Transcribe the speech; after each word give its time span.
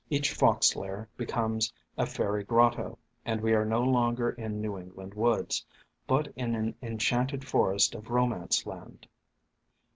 Each 0.09 0.31
fox 0.33 0.75
lair 0.75 1.07
becomes 1.15 1.71
a 1.95 2.07
fairy 2.07 2.43
grotto, 2.43 2.97
and 3.23 3.39
we 3.39 3.53
are 3.53 3.63
no 3.63 3.83
longer 3.83 4.31
in 4.31 4.59
New 4.59 4.75
England 4.75 5.13
woods, 5.13 5.63
but 6.07 6.25
in 6.35 6.55
an 6.55 6.73
enchanted 6.81 7.47
forest 7.47 7.93
of 7.93 8.09
Romance 8.09 8.65
Land. 8.65 9.05